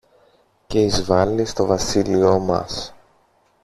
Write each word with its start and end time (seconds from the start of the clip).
και 0.67 0.79
εισβάλλει 0.81 1.45
στο 1.45 1.65
βασίλειό 1.65 2.39
μας. 2.39 2.93